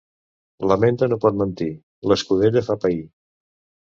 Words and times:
La 0.71 0.77
menta 0.83 1.09
no 1.11 1.19
pot 1.25 1.37
mentir: 1.43 1.69
l'escudella 2.13 2.65
fa 2.71 2.79
pair. 2.87 2.99